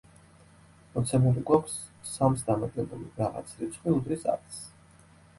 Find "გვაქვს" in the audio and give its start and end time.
1.49-1.75